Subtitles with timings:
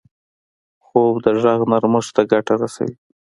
[0.85, 2.95] خوب د غږ نرمښت ته ګټه رسوي